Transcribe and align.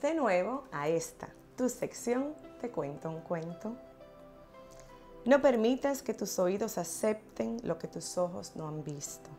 De 0.00 0.14
nuevo 0.14 0.64
a 0.72 0.88
esta, 0.88 1.28
tu 1.56 1.68
sección 1.68 2.34
Te 2.60 2.70
cuento 2.70 3.10
un 3.10 3.20
cuento. 3.20 3.76
No 5.24 5.40
permitas 5.40 6.02
que 6.02 6.14
tus 6.14 6.38
oídos 6.38 6.78
acepten 6.78 7.58
lo 7.62 7.78
que 7.78 7.86
tus 7.86 8.16
ojos 8.18 8.56
no 8.56 8.66
han 8.66 8.82
visto. 8.82 9.30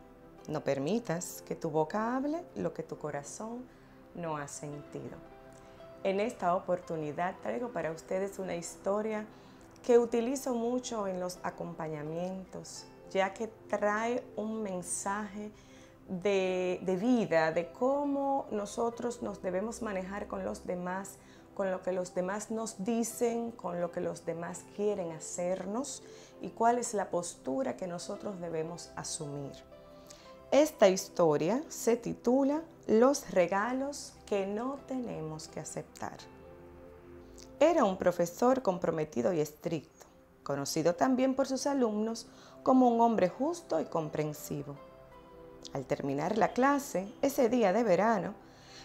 No 0.47 0.63
permitas 0.63 1.41
que 1.41 1.55
tu 1.55 1.69
boca 1.69 2.15
hable 2.15 2.43
lo 2.55 2.73
que 2.73 2.83
tu 2.83 2.97
corazón 2.97 3.65
no 4.13 4.37
ha 4.37 4.47
sentido. 4.47 5.17
En 6.03 6.19
esta 6.19 6.55
oportunidad 6.55 7.35
traigo 7.41 7.69
para 7.69 7.91
ustedes 7.91 8.37
una 8.37 8.55
historia 8.55 9.25
que 9.83 9.97
utilizo 9.97 10.53
mucho 10.53 11.07
en 11.07 11.19
los 11.19 11.39
acompañamientos, 11.43 12.85
ya 13.11 13.33
que 13.33 13.47
trae 13.67 14.23
un 14.35 14.61
mensaje 14.61 15.51
de, 16.07 16.97
vida, 16.99 17.51
de 17.51 17.71
cómo 17.71 18.47
nosotros 18.51 19.21
nos 19.21 19.41
debemos 19.41 19.81
manejar 19.81 20.27
con 20.27 20.45
los 20.45 20.65
demás, 20.65 21.17
con 21.53 21.71
lo 21.71 21.81
que 21.81 21.91
los 21.91 22.13
demás 22.13 22.51
nos 22.51 22.83
dicen, 22.83 23.51
con 23.51 23.81
lo 23.81 23.91
que 23.91 24.01
los 24.01 24.25
demás 24.25 24.63
quieren 24.75 25.11
hacernos 25.11 26.03
y 26.41 26.49
cuál 26.49 26.77
es 26.77 26.93
la 26.93 27.09
postura 27.09 27.75
que 27.75 27.87
nosotros 27.87 28.39
debemos 28.39 28.91
asumir. 28.95 29.53
Esta 30.51 30.89
historia 30.89 31.63
se 31.69 31.97
titula 31.97 32.61
Los 32.87 33.31
regalos 33.31 34.13
que 34.25 34.45
no 34.45 34.77
tenemos 34.87 35.47
que 35.47 35.59
aceptar. 35.59 36.17
Era 37.59 37.83
un 37.83 37.97
profesor 37.97 38.61
comprometido 38.61 39.33
y 39.33 39.39
estricto, 39.39 40.05
conocido 40.43 40.93
también 40.93 41.35
por 41.35 41.47
sus 41.47 41.65
alumnos 41.65 42.27
como 42.63 42.89
un 42.89 43.01
hombre 43.01 43.29
justo 43.29 43.79
y 43.79 43.85
comprensivo. 43.85 44.75
Al 45.73 45.85
terminar 45.85 46.37
la 46.37 46.53
clase, 46.53 47.07
ese 47.21 47.49
día 47.49 47.73
de 47.73 47.83
verano, 47.83 48.33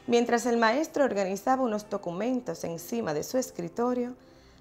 mientras 0.07 0.47
el 0.47 0.57
maestro 0.57 1.05
organizaba 1.05 1.63
unos 1.63 1.89
documentos 1.89 2.65
encima 2.65 3.15
de 3.15 3.23
su 3.23 3.39
escritorio, 3.39 4.15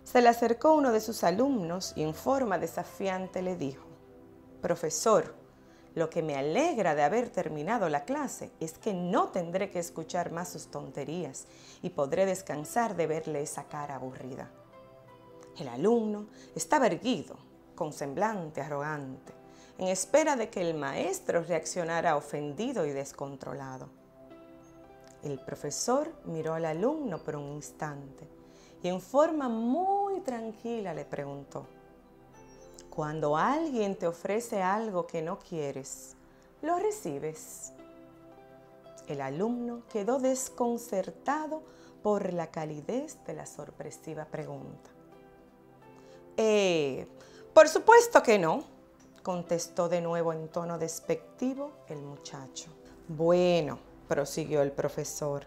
se 0.03 0.21
le 0.21 0.29
acercó 0.29 0.73
uno 0.73 0.91
de 0.91 1.01
sus 1.01 1.23
alumnos 1.23 1.93
y 1.95 2.03
en 2.03 2.13
forma 2.13 2.57
desafiante 2.57 3.41
le 3.41 3.55
dijo, 3.55 3.85
Profesor, 4.61 5.33
lo 5.95 6.09
que 6.09 6.21
me 6.21 6.35
alegra 6.35 6.95
de 6.95 7.03
haber 7.03 7.29
terminado 7.29 7.89
la 7.89 8.05
clase 8.05 8.51
es 8.59 8.77
que 8.77 8.93
no 8.93 9.29
tendré 9.29 9.69
que 9.69 9.79
escuchar 9.79 10.31
más 10.31 10.49
sus 10.49 10.67
tonterías 10.67 11.45
y 11.81 11.89
podré 11.89 12.25
descansar 12.25 12.95
de 12.95 13.07
verle 13.07 13.41
esa 13.41 13.65
cara 13.65 13.95
aburrida. 13.95 14.49
El 15.57 15.67
alumno 15.67 16.27
estaba 16.55 16.87
erguido, 16.87 17.35
con 17.75 17.91
semblante 17.91 18.61
arrogante, 18.61 19.33
en 19.79 19.87
espera 19.87 20.35
de 20.35 20.49
que 20.49 20.61
el 20.61 20.73
maestro 20.73 21.41
reaccionara 21.41 22.17
ofendido 22.17 22.85
y 22.85 22.91
descontrolado. 22.91 23.87
El 25.23 25.39
profesor 25.39 26.11
miró 26.25 26.53
al 26.53 26.65
alumno 26.65 27.23
por 27.23 27.37
un 27.37 27.53
instante 27.53 28.27
y 28.83 28.89
en 28.89 28.99
forma 28.99 29.47
muy 29.47 30.19
tranquila 30.19 30.93
le 30.93 31.05
preguntó, 31.05 31.65
cuando 32.89 33.37
alguien 33.37 33.95
te 33.95 34.07
ofrece 34.07 34.61
algo 34.61 35.07
que 35.07 35.21
no 35.21 35.39
quieres, 35.39 36.15
¿lo 36.61 36.77
recibes? 36.77 37.71
El 39.07 39.21
alumno 39.21 39.83
quedó 39.89 40.19
desconcertado 40.19 41.63
por 42.03 42.33
la 42.33 42.47
calidez 42.47 43.17
de 43.25 43.33
la 43.33 43.45
sorpresiva 43.45 44.25
pregunta. 44.25 44.89
Eh, 46.35 47.07
por 47.53 47.67
supuesto 47.69 48.21
que 48.21 48.37
no, 48.37 48.78
contestó 49.21 49.89
de 49.89 50.01
nuevo 50.01 50.33
en 50.33 50.47
tono 50.47 50.77
despectivo 50.77 51.71
el 51.87 52.01
muchacho. 52.01 52.69
Bueno, 53.07 53.79
prosiguió 54.07 54.61
el 54.61 54.71
profesor, 54.71 55.45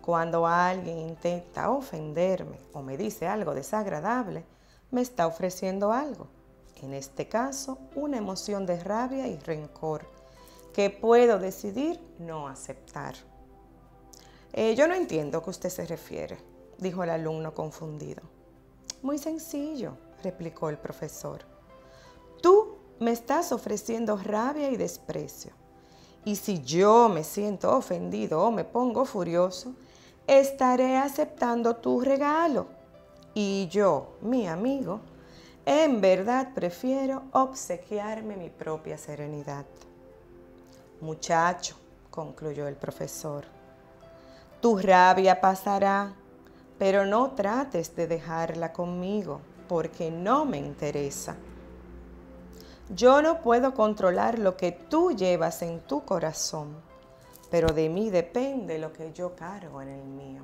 cuando 0.00 0.46
alguien 0.46 0.98
intenta 0.98 1.70
ofenderme 1.70 2.58
o 2.72 2.82
me 2.82 2.96
dice 2.96 3.26
algo 3.26 3.54
desagradable, 3.54 4.44
me 4.90 5.00
está 5.00 5.26
ofreciendo 5.26 5.92
algo 5.92 6.28
en 6.82 6.94
este 6.94 7.28
caso 7.28 7.78
una 7.94 8.18
emoción 8.18 8.66
de 8.66 8.78
rabia 8.78 9.26
y 9.26 9.38
rencor 9.38 10.06
que 10.72 10.90
puedo 10.90 11.38
decidir 11.38 11.98
no 12.18 12.48
aceptar. 12.48 13.14
Eh, 14.52 14.74
yo 14.74 14.86
no 14.86 14.94
entiendo 14.94 15.38
a 15.38 15.42
qué 15.42 15.50
usted 15.50 15.70
se 15.70 15.86
refiere, 15.86 16.38
dijo 16.78 17.02
el 17.02 17.10
alumno 17.10 17.54
confundido. 17.54 18.22
Muy 19.02 19.18
sencillo, 19.18 19.96
replicó 20.22 20.68
el 20.68 20.78
profesor. 20.78 21.55
Me 22.98 23.12
estás 23.12 23.52
ofreciendo 23.52 24.16
rabia 24.16 24.70
y 24.70 24.76
desprecio. 24.76 25.52
Y 26.24 26.36
si 26.36 26.62
yo 26.62 27.08
me 27.08 27.24
siento 27.24 27.76
ofendido 27.76 28.42
o 28.42 28.50
me 28.50 28.64
pongo 28.64 29.04
furioso, 29.04 29.74
estaré 30.26 30.96
aceptando 30.96 31.76
tu 31.76 32.00
regalo. 32.00 32.66
Y 33.34 33.68
yo, 33.68 34.16
mi 34.22 34.48
amigo, 34.48 35.00
en 35.66 36.00
verdad 36.00 36.54
prefiero 36.54 37.24
obsequiarme 37.32 38.36
mi 38.36 38.50
propia 38.50 38.96
serenidad. 38.96 39.66
Muchacho, 41.00 41.76
concluyó 42.10 42.66
el 42.66 42.76
profesor, 42.76 43.44
tu 44.60 44.78
rabia 44.78 45.40
pasará, 45.40 46.14
pero 46.78 47.04
no 47.04 47.32
trates 47.32 47.94
de 47.94 48.06
dejarla 48.06 48.72
conmigo, 48.72 49.40
porque 49.68 50.10
no 50.10 50.46
me 50.46 50.58
interesa. 50.58 51.36
Yo 52.88 53.20
no 53.20 53.42
puedo 53.42 53.74
controlar 53.74 54.38
lo 54.38 54.56
que 54.56 54.70
tú 54.70 55.10
llevas 55.10 55.62
en 55.62 55.80
tu 55.80 56.04
corazón, 56.04 56.76
pero 57.50 57.72
de 57.72 57.88
mí 57.88 58.10
depende 58.10 58.78
lo 58.78 58.92
que 58.92 59.12
yo 59.12 59.34
cargo 59.34 59.82
en 59.82 59.88
el 59.88 60.04
mío. 60.04 60.42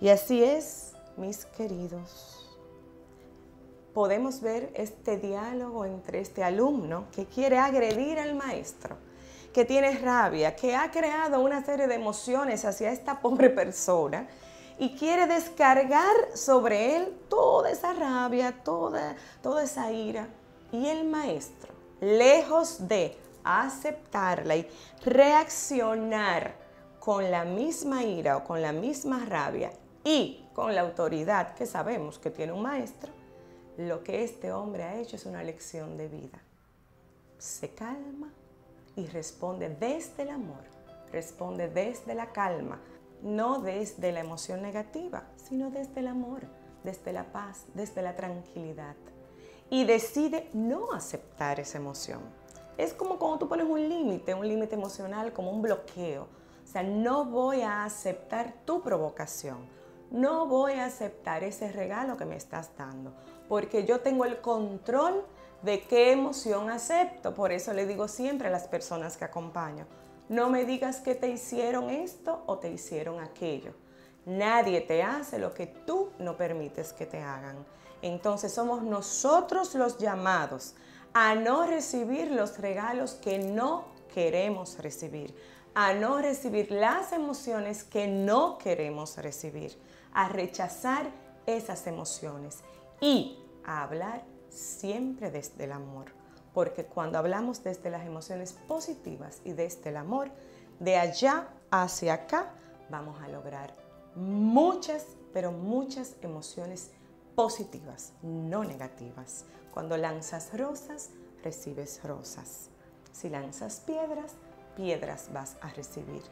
Y 0.00 0.08
así 0.08 0.42
es, 0.42 0.94
mis 1.16 1.44
queridos. 1.46 2.58
Podemos 3.94 4.40
ver 4.40 4.72
este 4.74 5.18
diálogo 5.18 5.84
entre 5.84 6.20
este 6.20 6.42
alumno 6.42 7.06
que 7.12 7.26
quiere 7.26 7.58
agredir 7.58 8.18
al 8.18 8.34
maestro, 8.34 8.96
que 9.54 9.64
tiene 9.64 9.96
rabia, 9.98 10.56
que 10.56 10.74
ha 10.74 10.90
creado 10.90 11.40
una 11.40 11.64
serie 11.64 11.86
de 11.86 11.94
emociones 11.94 12.64
hacia 12.64 12.90
esta 12.90 13.20
pobre 13.20 13.48
persona 13.48 14.28
y 14.78 14.96
quiere 14.96 15.26
descargar 15.26 16.14
sobre 16.34 16.96
él 16.96 17.18
toda 17.28 17.70
esa 17.70 17.92
rabia, 17.92 18.62
toda, 18.62 19.16
toda 19.42 19.64
esa 19.64 19.90
ira. 19.90 20.28
Y 20.72 20.86
el 20.88 21.04
maestro, 21.04 21.72
lejos 22.00 22.88
de 22.88 23.16
aceptarla 23.44 24.56
y 24.56 24.68
reaccionar 25.04 26.54
con 26.98 27.30
la 27.30 27.44
misma 27.44 28.02
ira 28.04 28.36
o 28.36 28.44
con 28.44 28.60
la 28.60 28.72
misma 28.72 29.24
rabia, 29.24 29.70
y 30.06 30.46
con 30.54 30.72
la 30.72 30.82
autoridad 30.82 31.56
que 31.56 31.66
sabemos 31.66 32.20
que 32.20 32.30
tiene 32.30 32.52
un 32.52 32.62
maestro, 32.62 33.12
lo 33.76 34.04
que 34.04 34.22
este 34.22 34.52
hombre 34.52 34.84
ha 34.84 35.00
hecho 35.00 35.16
es 35.16 35.26
una 35.26 35.42
lección 35.42 35.96
de 35.96 36.06
vida. 36.06 36.38
Se 37.38 37.70
calma 37.70 38.32
y 38.94 39.06
responde 39.08 39.68
desde 39.68 40.22
el 40.22 40.30
amor, 40.30 40.62
responde 41.10 41.68
desde 41.68 42.14
la 42.14 42.30
calma, 42.30 42.78
no 43.22 43.60
desde 43.60 44.12
la 44.12 44.20
emoción 44.20 44.62
negativa, 44.62 45.24
sino 45.36 45.70
desde 45.70 46.00
el 46.00 46.08
amor, 46.08 46.42
desde 46.84 47.12
la 47.12 47.32
paz, 47.32 47.66
desde 47.74 48.02
la 48.02 48.14
tranquilidad. 48.16 48.96
Y 49.70 49.84
decide 49.84 50.48
no 50.52 50.92
aceptar 50.92 51.58
esa 51.60 51.78
emoción. 51.78 52.20
Es 52.78 52.92
como 52.92 53.18
cuando 53.18 53.38
tú 53.38 53.48
pones 53.48 53.66
un 53.66 53.88
límite, 53.88 54.34
un 54.34 54.46
límite 54.46 54.74
emocional, 54.74 55.32
como 55.32 55.50
un 55.50 55.62
bloqueo. 55.62 56.28
O 56.64 56.66
sea, 56.66 56.82
no 56.82 57.24
voy 57.24 57.62
a 57.62 57.84
aceptar 57.84 58.54
tu 58.64 58.82
provocación 58.82 59.76
no 60.10 60.46
voy 60.46 60.74
a 60.74 60.86
aceptar 60.86 61.42
ese 61.44 61.70
regalo 61.72 62.16
que 62.16 62.24
me 62.24 62.36
estás 62.36 62.70
dando, 62.76 63.12
porque 63.48 63.84
yo 63.84 64.00
tengo 64.00 64.24
el 64.24 64.40
control 64.40 65.24
de 65.62 65.82
qué 65.82 66.12
emoción 66.12 66.70
acepto. 66.70 67.34
Por 67.34 67.52
eso 67.52 67.72
le 67.72 67.86
digo 67.86 68.08
siempre 68.08 68.48
a 68.48 68.50
las 68.50 68.68
personas 68.68 69.16
que 69.16 69.24
acompaño, 69.24 69.86
no 70.28 70.50
me 70.50 70.64
digas 70.64 71.00
que 71.00 71.14
te 71.14 71.28
hicieron 71.28 71.90
esto 71.90 72.42
o 72.46 72.58
te 72.58 72.70
hicieron 72.70 73.20
aquello. 73.20 73.72
Nadie 74.24 74.80
te 74.80 75.02
hace 75.02 75.38
lo 75.38 75.54
que 75.54 75.66
tú 75.66 76.10
no 76.18 76.36
permites 76.36 76.92
que 76.92 77.06
te 77.06 77.20
hagan. 77.20 77.56
Entonces 78.02 78.52
somos 78.52 78.82
nosotros 78.82 79.74
los 79.74 79.98
llamados 79.98 80.74
a 81.14 81.34
no 81.34 81.66
recibir 81.66 82.30
los 82.30 82.58
regalos 82.58 83.14
que 83.14 83.38
no 83.38 83.84
queremos 84.12 84.78
recibir, 84.78 85.34
a 85.74 85.94
no 85.94 86.20
recibir 86.20 86.70
las 86.70 87.12
emociones 87.12 87.84
que 87.84 88.06
no 88.06 88.58
queremos 88.58 89.16
recibir 89.16 89.78
a 90.16 90.28
rechazar 90.30 91.10
esas 91.44 91.86
emociones 91.86 92.60
y 93.02 93.38
a 93.64 93.82
hablar 93.82 94.24
siempre 94.48 95.30
desde 95.30 95.64
el 95.64 95.72
amor. 95.72 96.06
Porque 96.56 96.86
cuando 96.86 97.18
hablamos 97.18 97.62
desde 97.62 97.90
las 97.90 98.06
emociones 98.06 98.54
positivas 98.66 99.42
y 99.44 99.52
desde 99.52 99.90
el 99.90 99.98
amor, 99.98 100.30
de 100.80 100.96
allá 100.96 101.48
hacia 101.70 102.14
acá 102.14 102.54
vamos 102.88 103.20
a 103.20 103.28
lograr 103.28 103.74
muchas, 104.14 105.04
pero 105.34 105.52
muchas 105.52 106.16
emociones 106.22 106.92
positivas, 107.34 108.14
no 108.22 108.64
negativas. 108.64 109.44
Cuando 109.74 109.98
lanzas 109.98 110.58
rosas, 110.58 111.10
recibes 111.44 112.02
rosas. 112.02 112.70
Si 113.12 113.28
lanzas 113.28 113.80
piedras, 113.80 114.32
piedras 114.76 115.28
vas 115.34 115.58
a 115.60 115.68
recibir. 115.68 116.22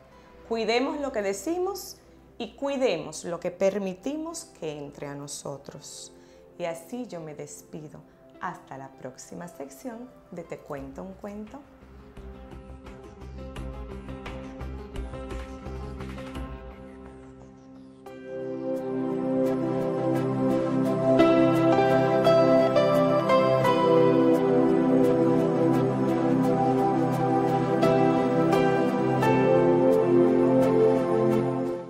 Cuidemos 0.49 1.01
lo 1.01 1.13
que 1.13 1.21
decimos 1.21 1.99
y 2.39 2.57
cuidemos 2.57 3.27
lo 3.27 3.41
que 3.41 3.51
permitimos 3.51 4.47
que 4.59 4.73
entre 4.73 5.07
a 5.07 5.15
nosotros. 5.15 6.15
Y 6.59 6.65
así 6.65 7.07
yo 7.09 7.21
me 7.21 7.35
despido. 7.35 8.14
Hasta 8.45 8.77
la 8.77 8.91
próxima 8.91 9.49
sección 9.49 10.07
de 10.31 10.45
Te 10.45 10.59
cuento 10.59 11.03
un 11.03 11.15
cuento 11.15 11.63